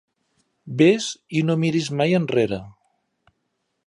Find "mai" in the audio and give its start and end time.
1.99-2.17